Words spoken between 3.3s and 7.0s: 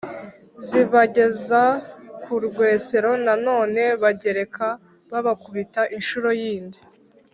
none abagereka, babakubita inshuro y'indi